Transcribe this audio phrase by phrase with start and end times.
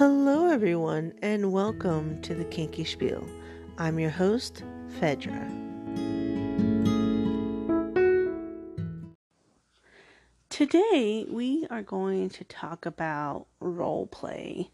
[0.00, 3.22] Hello, everyone, and welcome to the Kinky Spiel.
[3.76, 4.64] I'm your host,
[4.98, 5.46] Pheadra.
[10.48, 14.70] Today, we are going to talk about role play,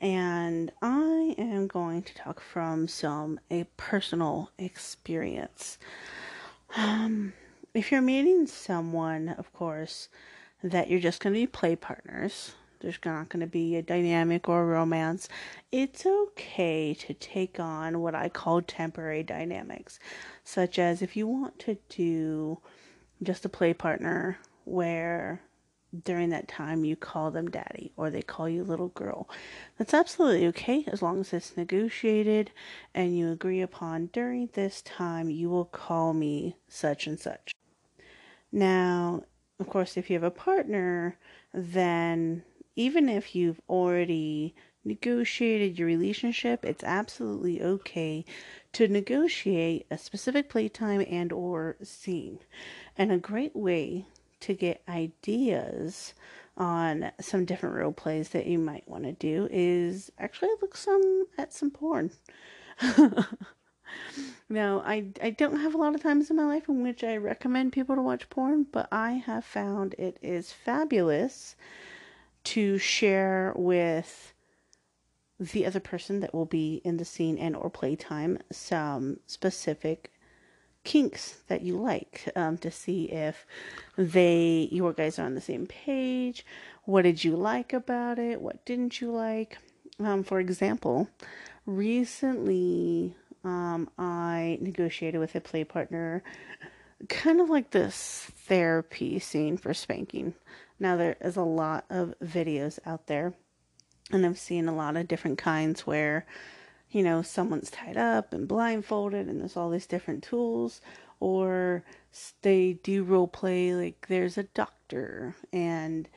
[0.00, 5.78] and I am going to talk from some a personal experience.
[6.76, 7.34] Um,
[7.72, 10.08] if you're meeting someone, of course,
[10.60, 14.48] that you're just going to be play partners, there's not going to be a dynamic
[14.48, 15.28] or a romance.
[15.72, 19.98] It's okay to take on what I call temporary dynamics,
[20.44, 22.58] such as if you want to do
[23.22, 25.40] just a play partner where
[26.04, 29.28] during that time you call them daddy or they call you little girl.
[29.78, 32.50] That's absolutely okay as long as it's negotiated
[32.94, 37.52] and you agree upon during this time you will call me such and such.
[38.52, 39.22] Now,
[39.58, 41.18] of course, if you have a partner,
[41.52, 42.42] then
[42.76, 48.24] even if you've already negotiated your relationship, it's absolutely okay
[48.72, 52.38] to negotiate a specific playtime and or scene.
[52.96, 54.06] And a great way
[54.40, 56.14] to get ideas
[56.56, 61.26] on some different role plays that you might want to do is actually look some
[61.36, 62.10] at some porn.
[64.48, 67.16] now, I I don't have a lot of times in my life in which I
[67.16, 71.56] recommend people to watch porn, but I have found it is fabulous
[72.46, 74.32] to share with
[75.40, 80.12] the other person that will be in the scene and or playtime some specific
[80.84, 83.44] kinks that you like um, to see if
[83.98, 86.46] they your guys are on the same page
[86.84, 89.58] what did you like about it what didn't you like?
[89.98, 91.08] Um, for example
[91.66, 96.22] recently um, i negotiated with a play partner
[97.08, 100.34] kind of like this therapy scene for spanking.
[100.78, 103.34] Now, there is a lot of videos out there,
[104.10, 106.26] and I've seen a lot of different kinds where,
[106.90, 110.80] you know, someone's tied up and blindfolded, and there's all these different tools,
[111.20, 111.84] or
[112.42, 116.08] they do role play like there's a doctor and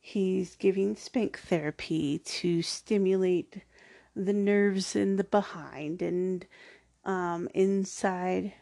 [0.00, 3.62] he's giving spank therapy to stimulate
[4.14, 6.46] the nerves in the behind and
[7.04, 8.52] um, inside,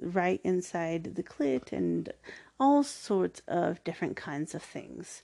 [0.00, 2.12] right inside the clit, and
[2.58, 5.22] all sorts of different kinds of things.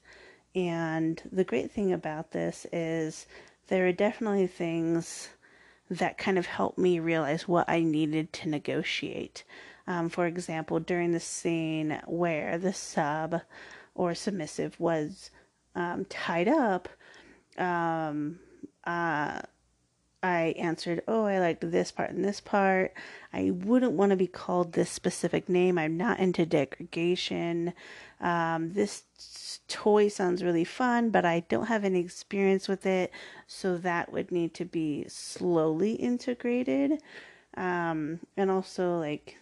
[0.55, 3.27] And the great thing about this is
[3.69, 5.31] there are definitely things
[5.91, 9.45] that kind of helped me realize what I needed to negotiate.
[9.87, 13.41] Um, for example, during the scene where the sub
[13.95, 15.31] or submissive was
[15.75, 16.89] um, tied up,
[17.59, 18.39] um,
[18.85, 19.41] uh,
[20.23, 22.93] I answered, Oh, I liked this part and this part.
[23.33, 25.79] I wouldn't want to be called this specific name.
[25.79, 27.73] I'm not into degradation.
[28.21, 29.03] Um, this
[29.67, 33.11] toy sounds really fun, but I don't have any experience with it.
[33.47, 37.03] So that would need to be slowly integrated.
[37.57, 39.39] Um, and also, like,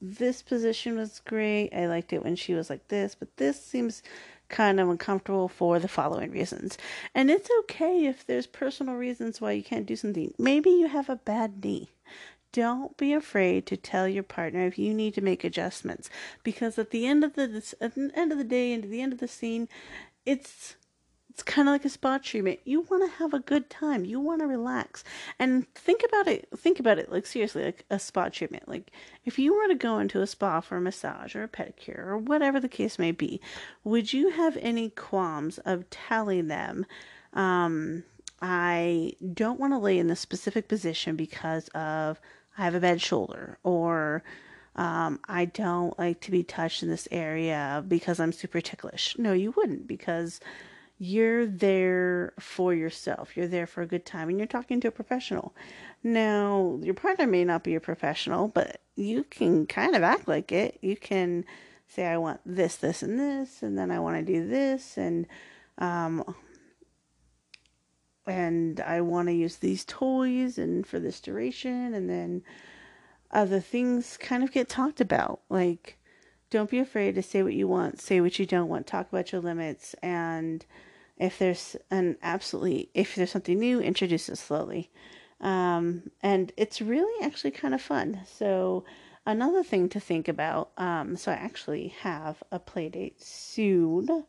[0.00, 1.70] this position was great.
[1.74, 4.02] I liked it when she was like this, but this seems
[4.54, 6.78] kind of uncomfortable for the following reasons.
[7.12, 10.32] And it's okay if there's personal reasons why you can't do something.
[10.38, 11.88] Maybe you have a bad knee.
[12.52, 16.08] Don't be afraid to tell your partner if you need to make adjustments
[16.44, 19.00] because at the end of the at the end of the day and at the
[19.00, 19.68] end of the scene,
[20.24, 20.76] it's
[21.34, 22.60] it's kind of like a spa treatment.
[22.64, 24.04] You want to have a good time.
[24.04, 25.02] You want to relax.
[25.36, 26.48] And think about it.
[26.56, 28.68] Think about it like seriously, like a spa treatment.
[28.68, 28.92] Like
[29.24, 32.18] if you were to go into a spa for a massage or a pedicure or
[32.18, 33.40] whatever the case may be,
[33.82, 36.86] would you have any qualms of telling them,
[37.32, 38.04] um,
[38.40, 42.20] I don't want to lay in this specific position because of
[42.56, 44.22] I have a bad shoulder or
[44.76, 49.16] um, I don't like to be touched in this area because I'm super ticklish.
[49.18, 50.38] No, you wouldn't because
[51.04, 53.36] you're there for yourself.
[53.36, 55.54] You're there for a good time and you're talking to a professional.
[56.02, 60.50] Now, your partner may not be a professional, but you can kind of act like
[60.50, 60.78] it.
[60.80, 61.44] You can
[61.88, 65.26] say, I want this, this, and this, and then I want to do this, and,
[65.78, 66.34] um,
[68.26, 72.42] and I want to use these toys and for this duration, and then
[73.30, 75.40] other things kind of get talked about.
[75.50, 75.98] Like,
[76.48, 79.32] don't be afraid to say what you want, say what you don't want, talk about
[79.32, 80.64] your limits, and
[81.18, 84.90] if there's an absolutely, if there's something new, introduce it slowly.
[85.40, 88.20] Um, and it's really actually kind of fun.
[88.26, 88.84] So,
[89.26, 94.24] another thing to think about um, so, I actually have a play date soon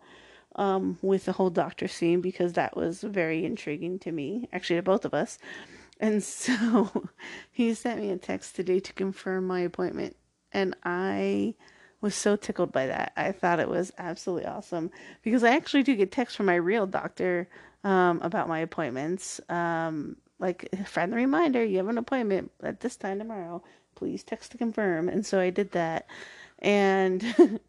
[0.56, 4.84] um, with the whole doctor scene because that was very intriguing to me, actually, to
[4.84, 5.40] both of us.
[6.00, 7.08] And so,
[7.52, 10.16] he sent me a text today to confirm my appointment.
[10.52, 11.56] And I
[12.02, 13.14] was so tickled by that.
[13.16, 14.92] I thought it was absolutely awesome
[15.24, 17.48] because I actually do get texts from my real doctor
[17.84, 19.40] um, about my appointments.
[19.50, 23.64] Um, like friendly reminder, you have an appointment at this time tomorrow.
[23.96, 25.08] Please text to confirm.
[25.08, 26.08] And so I did that,
[26.60, 27.24] and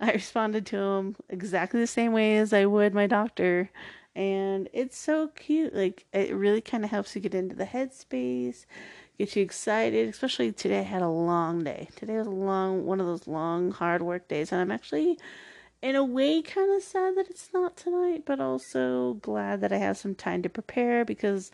[0.00, 3.70] I responded to him exactly the same way as I would my doctor.
[4.16, 5.74] And it's so cute.
[5.74, 8.64] Like it really kind of helps you get into the headspace,
[9.18, 10.08] get you excited.
[10.08, 11.88] Especially today, I had a long day.
[11.96, 15.18] Today was a long, one of those long, hard work days, and I'm actually
[15.82, 19.76] in a way kind of sad that it's not tonight, but also glad that I
[19.76, 21.50] have some time to prepare because,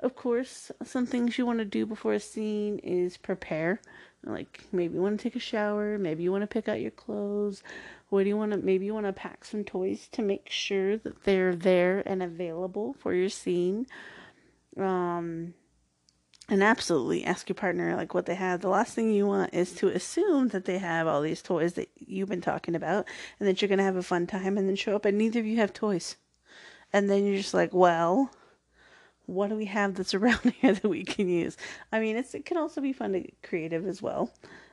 [0.00, 3.80] of course, some things you want to do before a scene is prepare.
[4.24, 6.90] Like maybe you want to take a shower, maybe you want to pick out your
[6.90, 7.62] clothes.
[8.08, 8.58] What do you want to?
[8.58, 12.94] Maybe you want to pack some toys to make sure that they're there and available
[12.98, 13.86] for your scene.
[14.76, 15.54] Um,
[16.48, 18.60] and absolutely ask your partner like what they have.
[18.60, 21.90] The last thing you want is to assume that they have all these toys that
[21.96, 23.06] you've been talking about
[23.38, 25.40] and that you're going to have a fun time and then show up and neither
[25.40, 26.16] of you have toys.
[26.92, 28.30] And then you're just like, well,
[29.26, 31.56] what do we have that's around here that we can use?
[31.92, 34.32] I mean, it can also be fun to get creative as well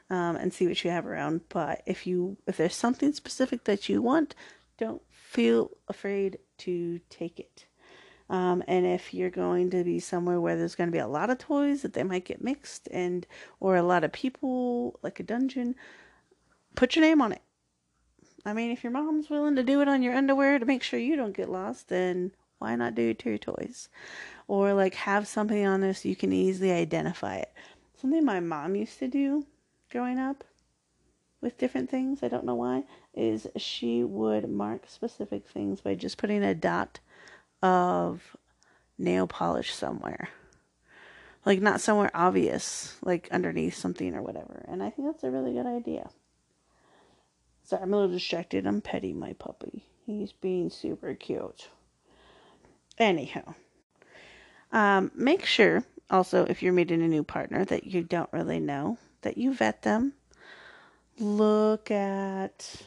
[0.09, 1.41] um, and see what you have around.
[1.49, 4.33] But if you if there's something specific that you want,
[4.77, 7.65] don't feel afraid to take it.
[8.29, 11.29] Um, and if you're going to be somewhere where there's going to be a lot
[11.29, 13.27] of toys that they might get mixed and
[13.59, 15.75] or a lot of people like a dungeon,
[16.75, 17.41] put your name on it.
[18.45, 20.99] I mean, if your mom's willing to do it on your underwear to make sure
[20.99, 23.89] you don't get lost, then why not do it to your toys?
[24.47, 27.51] Or like have something on there so you can easily identify it.
[27.99, 29.45] Something my mom used to do
[29.91, 30.43] growing up
[31.41, 32.83] with different things, I don't know why,
[33.13, 36.99] is she would mark specific things by just putting a dot
[37.61, 38.35] of
[38.97, 40.29] nail polish somewhere.
[41.45, 44.65] Like, not somewhere obvious, like underneath something or whatever.
[44.67, 46.09] And I think that's a really good idea.
[47.63, 48.65] Sorry, I'm a little distracted.
[48.65, 49.85] I'm petting my puppy.
[50.05, 51.69] He's being super cute.
[52.97, 53.55] Anyhow,
[54.71, 58.97] um, make sure also if you're meeting a new partner that you don't really know
[59.21, 60.13] that you vet them.
[61.17, 62.83] Look at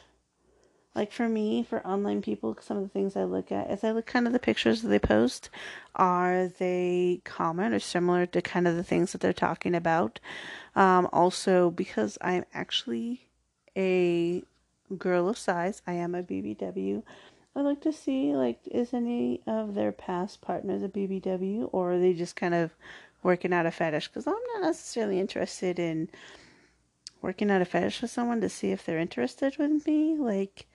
[0.95, 3.91] like for me, for online people, some of the things I look at is I
[3.91, 5.49] look kind of the pictures that they post.
[5.95, 10.19] Are they common or similar to kind of the things that they're talking about?
[10.75, 13.27] Um, also, because I'm actually
[13.77, 14.43] a
[14.97, 17.03] girl of size, I am a BBW.
[17.55, 21.99] I like to see like is any of their past partners a BBW or are
[21.99, 22.71] they just kind of
[23.21, 24.07] working out a fetish?
[24.07, 26.09] Because I'm not necessarily interested in
[27.21, 30.15] working out a fetish with someone to see if they're interested with me.
[30.17, 30.67] Like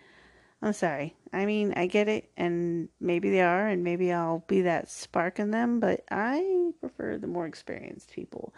[0.64, 1.14] I'm sorry.
[1.30, 5.38] I mean, I get it, and maybe they are, and maybe I'll be that spark
[5.38, 8.54] in them, but I prefer the more experienced people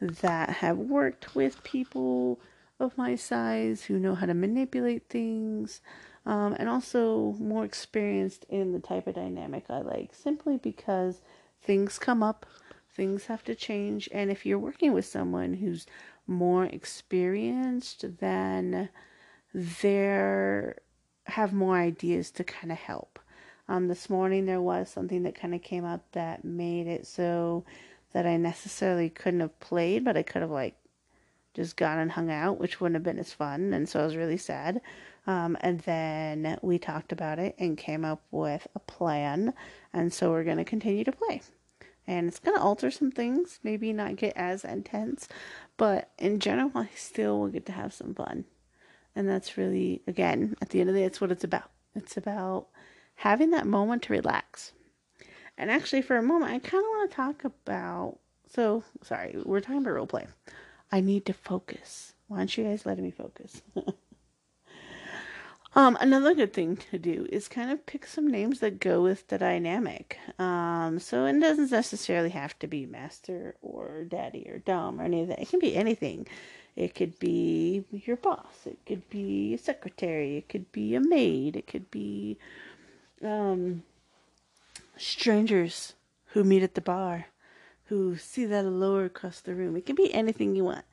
[0.00, 2.38] that have worked with people
[2.78, 5.80] of my size who know how to manipulate things,
[6.24, 11.22] um, and also more experienced in the type of dynamic I like, simply because
[11.60, 12.46] things come up,
[12.94, 15.86] things have to change, and if you're working with someone who's
[16.24, 18.90] more experienced, then
[19.52, 20.76] they're
[21.28, 23.18] have more ideas to kind of help.
[23.68, 27.64] Um, this morning there was something that kind of came up that made it so
[28.12, 30.74] that I necessarily couldn't have played, but I could have like
[31.54, 34.16] just gone and hung out, which wouldn't have been as fun, and so I was
[34.16, 34.80] really sad.
[35.26, 39.52] Um, and then we talked about it and came up with a plan,
[39.92, 41.42] and so we're going to continue to play.
[42.06, 45.28] And it's going to alter some things, maybe not get as intense,
[45.76, 48.46] but in general, I still will get to have some fun.
[49.14, 51.70] And that's really, again, at the end of the day, it's what it's about.
[51.94, 52.68] It's about
[53.16, 54.72] having that moment to relax.
[55.56, 58.18] And actually, for a moment, I kind of want to talk about.
[58.48, 60.26] So, sorry, we're talking about role play.
[60.92, 62.14] I need to focus.
[62.28, 63.62] Why don't you guys let me focus?
[65.74, 69.26] um, another good thing to do is kind of pick some names that go with
[69.28, 70.18] the dynamic.
[70.38, 75.22] Um, so it doesn't necessarily have to be master or daddy or dom or any
[75.22, 75.40] of that.
[75.40, 76.28] It can be anything.
[76.78, 78.64] It could be your boss.
[78.64, 80.36] It could be a secretary.
[80.36, 81.56] It could be a maid.
[81.56, 82.38] It could be
[83.20, 83.82] um,
[84.96, 85.94] strangers
[86.26, 87.26] who meet at the bar,
[87.86, 89.76] who see that allure across the room.
[89.76, 90.84] It can be anything you want.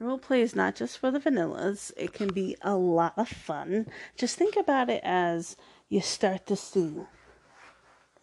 [0.00, 1.92] Role play is not just for the vanillas.
[1.96, 3.86] It can be a lot of fun.
[4.16, 5.56] Just think about it as
[5.88, 7.06] you start the scene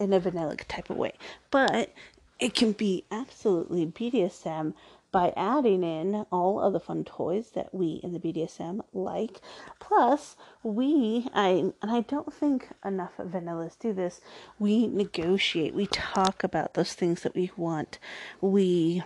[0.01, 1.13] in a vanilla type of way.
[1.49, 1.93] But
[2.39, 4.73] it can be absolutely BDSM
[5.15, 9.39] by adding in all of the fun toys that we in the BDSM like.
[9.79, 14.19] Plus, we, I, and I don't think enough vanillas do this,
[14.59, 17.97] we negotiate, we talk about those things that we want.
[18.41, 19.03] We,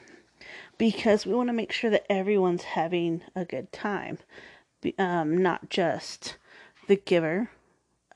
[0.79, 4.17] because we want to make sure that everyone's having a good time,
[4.97, 6.37] um, not just
[6.87, 7.51] the giver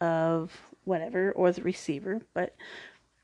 [0.02, 2.56] of whatever or the receiver, but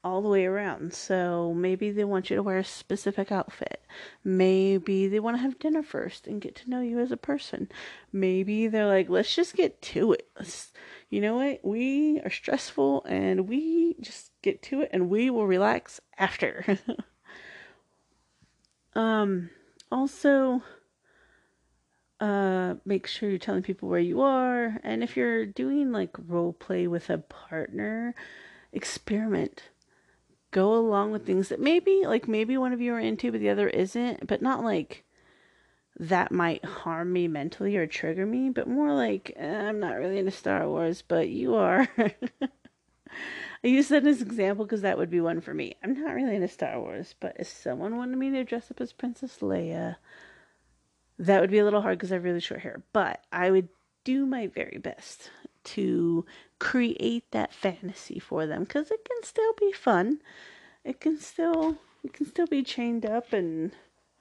[0.04, 0.94] all the way around.
[0.94, 3.82] So maybe they want you to wear a specific outfit.
[4.24, 7.70] Maybe they want to have dinner first and get to know you as a person.
[8.12, 10.28] Maybe they're like, let's just get to it.
[10.38, 10.72] Let's,
[11.10, 11.60] you know what?
[11.64, 16.80] We are stressful and we just get to it and we will relax after.
[18.96, 19.50] um,
[19.92, 20.64] also,
[22.22, 24.80] uh, make sure you're telling people where you are.
[24.84, 28.16] And if you're doing like role play with a partner,
[28.72, 29.64] experiment
[30.52, 33.50] go along with things that maybe like maybe one of you are into but the
[33.50, 35.04] other isn't but not like
[36.00, 40.18] that might harm me mentally or trigger me but more like eh, i'm not really
[40.18, 41.88] into star wars but you are.
[43.62, 45.76] I use that as an example because that would be one for me.
[45.84, 48.94] I'm not really into star wars but if someone wanted me to dress up as
[48.94, 49.98] princess leia
[51.20, 53.68] that would be a little hard because i have really short hair but i would
[54.06, 55.30] do my very best
[55.74, 56.26] to
[56.60, 60.22] create that fantasy for them because it can still be fun.
[60.84, 63.72] It can still it can still be chained up and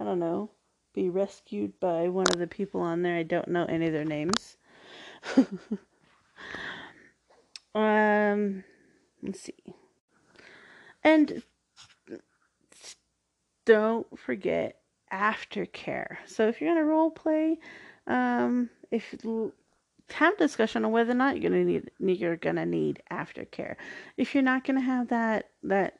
[0.00, 0.50] I don't know,
[0.94, 3.16] be rescued by one of the people on there.
[3.16, 4.56] I don't know any of their names.
[7.74, 8.64] um
[9.22, 9.74] let's see.
[11.02, 11.42] And
[13.64, 14.80] don't forget
[15.12, 16.16] aftercare.
[16.26, 17.58] So if you're gonna role play,
[18.06, 19.14] um, if
[20.12, 23.76] have discussion on whether or not you're gonna need you're gonna need aftercare.
[24.16, 25.98] If you're not gonna have that that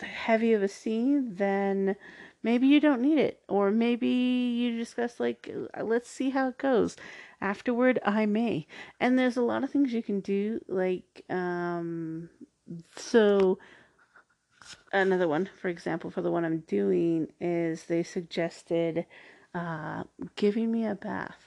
[0.00, 1.96] heavy of a scene, then
[2.42, 6.58] maybe you don't need it, or maybe you discuss like uh, let's see how it
[6.58, 6.96] goes.
[7.40, 8.66] Afterward, I may.
[9.00, 12.28] And there's a lot of things you can do, like um,
[12.96, 13.58] so.
[14.92, 19.06] Another one, for example, for the one I'm doing, is they suggested
[19.54, 20.02] uh,
[20.34, 21.45] giving me a bath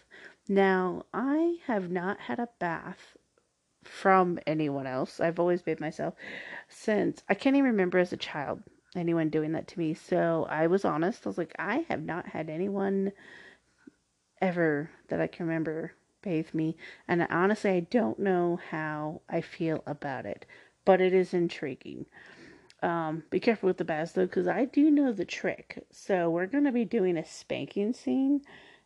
[0.49, 3.15] now, I have not had a bath
[3.83, 5.19] from anyone else.
[5.19, 6.15] I've always bathed myself
[6.67, 8.61] since I can't even remember as a child
[8.95, 9.93] anyone doing that to me.
[9.93, 11.25] So I was honest.
[11.25, 13.11] I was like, I have not had anyone
[14.41, 16.75] ever that I can remember bathe me.
[17.07, 20.45] And honestly, I don't know how I feel about it,
[20.85, 22.05] but it is intriguing.
[22.81, 25.85] Um, be careful with the baths though, because I do know the trick.
[25.91, 28.41] So we're going to be doing a spanking scene,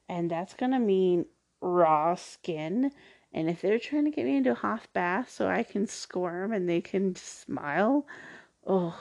[0.10, 1.26] and that's going to mean
[1.64, 2.92] raw skin.
[3.34, 6.54] And if they're trying to get me into a hot bath so I can squirm
[6.54, 8.06] and they can smile,
[8.68, 8.96] oh,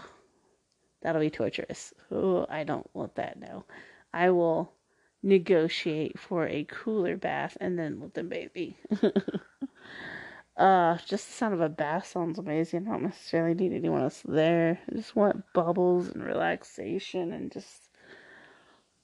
[1.03, 1.93] that'll be torturous.
[2.11, 3.65] Oh, I don't want that now.
[4.15, 4.73] I will
[5.23, 8.79] negotiate for a cooler bath and then let them bathe me.
[10.57, 12.89] uh, just the sound of a bath sounds amazing.
[12.89, 14.81] I don't necessarily need anyone else there.
[14.91, 17.91] I just want bubbles and relaxation and just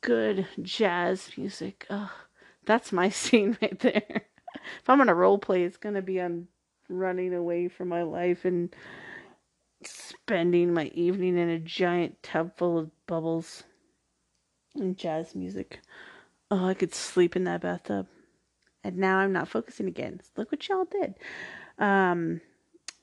[0.00, 1.87] good jazz music.
[1.91, 2.11] Oh,
[2.69, 4.23] that's my scene right there.
[4.81, 6.47] if I'm gonna role play, it's gonna be on
[6.89, 8.75] running away from my life and
[9.85, 13.65] spending my evening in a giant tub full of bubbles
[14.77, 15.81] and jazz music.
[16.51, 18.07] Oh, I could sleep in that bathtub.
[18.85, 20.21] And now I'm not focusing again.
[20.37, 21.15] Look what y'all did.
[21.79, 22.41] Um,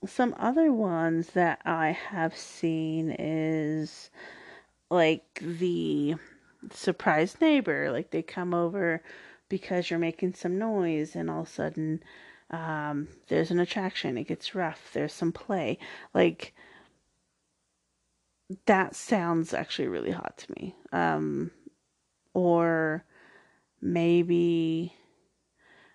[0.06, 4.10] some other ones that I have seen is
[4.90, 6.16] like the
[6.72, 7.92] surprise neighbor.
[7.92, 9.04] Like they come over
[9.50, 12.04] because you're making some noise and all of a sudden
[12.52, 14.18] um, there's an attraction.
[14.18, 14.92] It gets rough.
[14.94, 15.80] There's some play.
[16.14, 16.54] Like,
[18.66, 20.76] that sounds actually really hot to me.
[20.92, 21.52] Um,
[22.34, 23.04] or
[23.82, 24.94] maybe,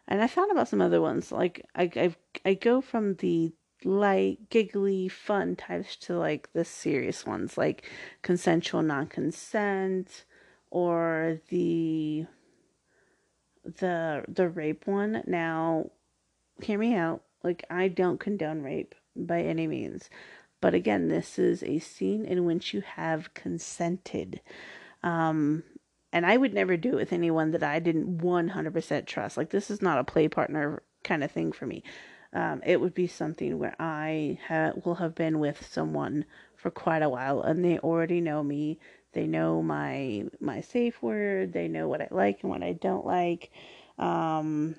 [0.09, 1.31] and I thought about some other ones.
[1.31, 2.15] Like, I, I,
[2.45, 3.53] I go from the
[3.85, 7.89] light, giggly, fun types to like the serious ones, like
[8.23, 10.25] consensual non consent
[10.71, 12.27] or the
[13.65, 15.23] the the rape one.
[15.27, 15.91] Now,
[16.63, 17.23] hear me out.
[17.43, 20.11] Like I don't condone rape by any means.
[20.61, 24.41] But again, this is a scene in which you have consented.
[25.03, 25.63] Um,
[26.13, 29.37] and I would never do it with anyone that I didn't 100% trust.
[29.37, 31.83] Like, this is not a play partner kind of thing for me.
[32.33, 36.25] Um, it would be something where I ha- will have been with someone
[36.57, 38.79] for quite a while and they already know me.
[39.13, 41.53] They know my my safe word.
[41.53, 43.51] They know what I like and what I don't like.
[43.99, 44.77] Um,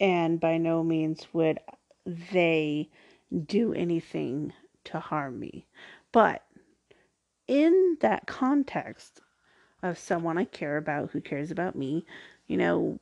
[0.00, 1.60] and by no means would
[2.32, 2.88] they
[3.46, 4.52] do anything
[4.84, 5.66] to harm me.
[6.12, 6.44] But
[7.46, 9.20] in that context
[9.82, 12.04] of someone I care about who cares about me,
[12.46, 12.98] you know,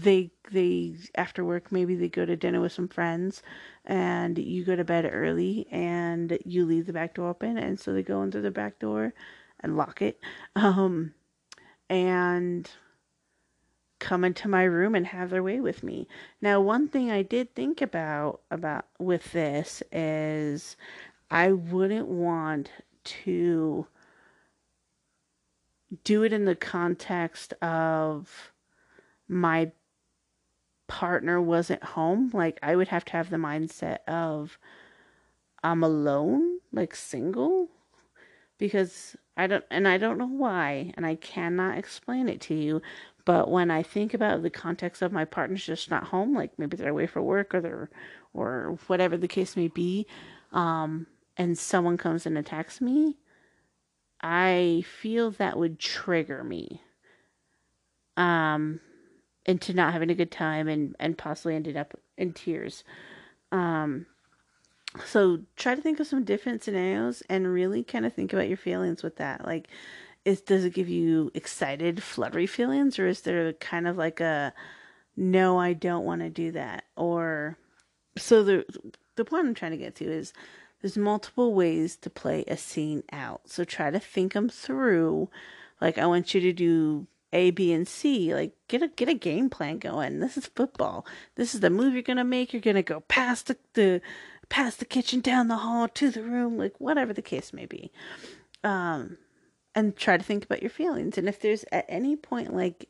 [0.00, 3.42] they they after work maybe they go to dinner with some friends
[3.84, 7.92] and you go to bed early and you leave the back door open and so
[7.92, 9.12] they go into the back door
[9.60, 10.18] and lock it
[10.56, 11.12] um
[11.90, 12.70] and
[14.02, 16.08] come into my room and have their way with me.
[16.40, 20.76] Now, one thing I did think about about with this is
[21.30, 22.72] I wouldn't want
[23.04, 23.86] to
[26.02, 28.52] do it in the context of
[29.28, 29.70] my
[30.92, 32.30] partner wasn't home.
[32.34, 34.58] Like I would have to have the mindset of
[35.64, 37.68] I'm alone, like single
[38.58, 42.82] because I don't and I don't know why and I cannot explain it to you,
[43.24, 46.76] but when I think about the context of my partner's just not home, like maybe
[46.76, 47.88] they're away for work or they're
[48.34, 50.06] or whatever the case may be,
[50.52, 51.06] um,
[51.38, 53.16] and someone comes and attacks me,
[54.20, 56.82] I feel that would trigger me.
[58.18, 58.80] Um,
[59.46, 62.84] into not having a good time and, and possibly ended up in tears.
[63.50, 64.06] Um,
[65.04, 68.56] so try to think of some different scenarios and really kind of think about your
[68.56, 69.44] feelings with that.
[69.46, 69.68] Like,
[70.24, 74.52] is does it give you excited, fluttery feelings, or is there kind of like a
[75.16, 76.84] no, I don't want to do that?
[76.96, 77.56] Or
[78.16, 78.64] so the
[79.16, 80.32] the point I'm trying to get to is
[80.80, 83.42] there's multiple ways to play a scene out.
[83.46, 85.28] So try to think them through.
[85.80, 88.34] Like I want you to do A, B, and C.
[88.34, 90.20] Like get a get a game plan going.
[90.20, 91.06] This is football.
[91.36, 92.52] This is the move you're gonna make.
[92.52, 94.00] You're gonna go past the, the
[94.48, 97.90] past the kitchen, down the hall, to the room, like whatever the case may be.
[98.62, 99.16] Um,
[99.74, 101.18] and try to think about your feelings.
[101.18, 102.88] And if there's at any point like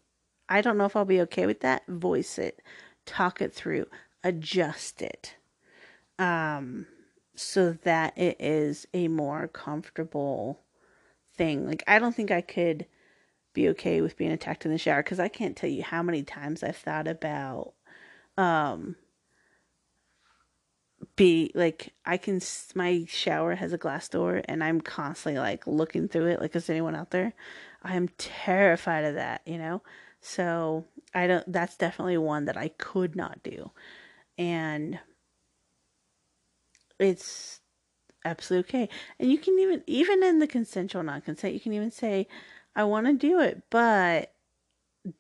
[0.49, 2.61] I don't know if I'll be okay with that, voice it,
[3.07, 3.87] talk it through,
[4.25, 5.37] adjust it.
[6.19, 6.87] Um
[7.35, 10.61] so that it is a more comfortable
[11.35, 11.67] thing.
[11.67, 12.87] Like I don't think I could
[13.53, 16.23] be okay with being attacked in the shower cuz I can't tell you how many
[16.23, 17.75] times I've thought about
[18.37, 18.97] um
[21.17, 22.41] be like I can
[22.75, 26.71] my shower has a glass door and I'm constantly like looking through it like is
[26.71, 27.35] anyone out there?
[27.83, 29.83] I am terrified of that, you know?
[30.21, 33.71] So, I don't that's definitely one that I could not do.
[34.39, 35.01] And
[36.99, 37.61] it's
[38.25, 38.89] absolutely okay.
[39.19, 42.29] And you can even even in the consensual non-consent, you can even say
[42.75, 44.33] I want to do it, but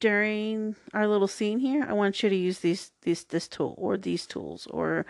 [0.00, 3.96] during our little scene here, I want you to use these these this tool or
[3.96, 5.04] these tools or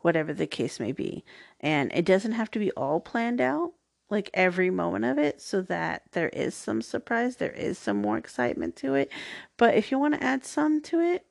[0.00, 1.24] whatever the case may be.
[1.60, 3.72] And it doesn't have to be all planned out,
[4.10, 8.18] like every moment of it, so that there is some surprise, there is some more
[8.18, 9.10] excitement to it.
[9.56, 11.24] But if you want to add some to it,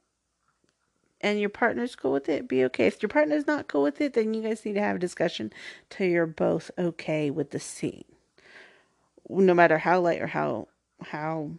[1.21, 2.88] and your partner's cool with it, be okay.
[2.88, 5.51] If your partner's not cool with it, then you guys need to have a discussion
[5.89, 8.16] till you're both okay with the scene.
[9.30, 10.68] No matter how light or how
[11.02, 11.52] how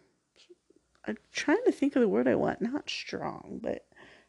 [1.07, 2.61] I'm trying to think of the word I want.
[2.61, 3.85] Not strong, but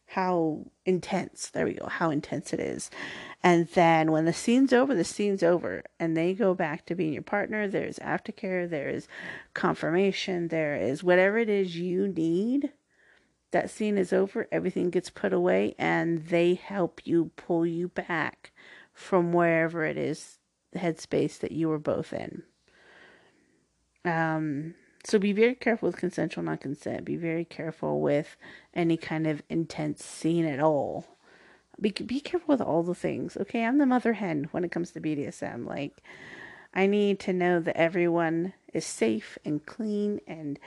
[0.06, 1.50] how intense.
[1.50, 1.88] There we go.
[1.88, 2.90] How intense it is.
[3.44, 5.84] And then when the scene's over, the scene's over.
[6.00, 7.68] And they go back to being your partner.
[7.68, 8.70] There's aftercare.
[8.70, 9.08] There is
[9.54, 10.48] confirmation.
[10.48, 12.72] There is whatever it is you need.
[13.52, 14.48] That scene is over.
[14.52, 15.76] Everything gets put away.
[15.78, 18.52] And they help you pull you back
[18.94, 20.40] from wherever it is,
[20.72, 22.44] the headspace that you were both in.
[24.06, 27.06] Um, so be very careful with consensual non consent.
[27.06, 28.36] Be very careful with
[28.74, 31.06] any kind of intense scene at all.
[31.80, 33.38] Be be careful with all the things.
[33.38, 35.66] Okay, I'm the mother hen when it comes to BDSM.
[35.66, 36.02] Like
[36.74, 40.60] I need to know that everyone is safe and clean and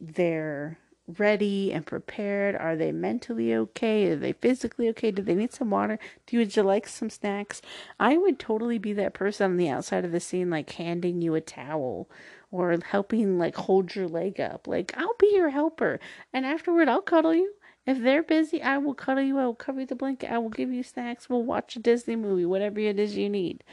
[0.00, 0.78] they're
[1.16, 2.54] ready and prepared?
[2.54, 4.10] Are they mentally okay?
[4.10, 5.10] Are they physically okay?
[5.10, 5.98] Do they need some water?
[6.26, 7.62] Do you, would you like some snacks?
[7.98, 11.34] I would totally be that person on the outside of the scene, like handing you
[11.34, 12.08] a towel
[12.50, 14.66] or helping like hold your leg up.
[14.66, 16.00] Like I'll be your helper,
[16.32, 17.52] and afterward I'll cuddle you.
[17.86, 19.38] If they're busy, I will cuddle you.
[19.38, 20.30] I will cover you the blanket.
[20.30, 21.30] I will give you snacks.
[21.30, 23.64] We'll watch a Disney movie, whatever it is you need.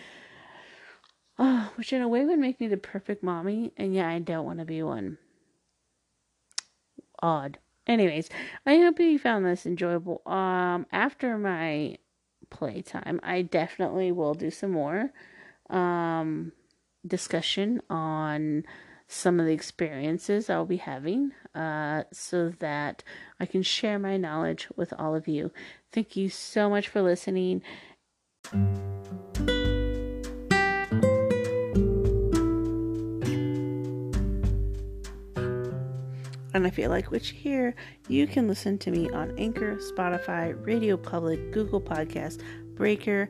[1.38, 4.46] Oh, which in a way would make me the perfect mommy, and yeah, I don't
[4.46, 5.18] want to be one.
[7.22, 7.58] Odd.
[7.88, 8.30] Anyways,
[8.66, 10.22] I hope you found this enjoyable.
[10.26, 11.98] Um, after my
[12.50, 15.12] playtime, I definitely will do some more.
[15.70, 16.52] Um,
[17.06, 18.64] discussion on
[19.08, 23.04] some of the experiences I'll be having uh, so that
[23.40, 25.52] I can share my knowledge with all of you.
[25.92, 27.62] Thank you so much for listening.
[36.54, 37.76] And if you like what you hear,
[38.08, 42.42] you can listen to me on Anchor, Spotify, Radio Public, Google Podcast,
[42.76, 43.30] Breaker,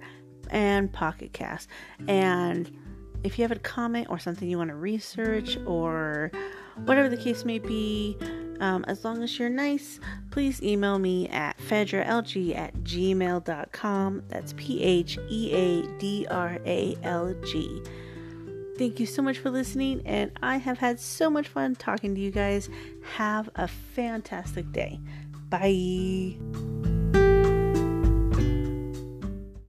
[0.51, 1.67] and Pocket Cast.
[2.07, 2.71] And
[3.25, 6.31] if you have a comment or something you want to research or
[6.85, 8.15] whatever the case may be,
[8.59, 14.23] um, as long as you're nice, please email me at pheadralg at gmail.com.
[14.27, 17.81] That's P H E A D R A L G.
[18.77, 22.21] Thank you so much for listening, and I have had so much fun talking to
[22.21, 22.69] you guys.
[23.15, 24.99] Have a fantastic day.
[25.49, 26.84] Bye.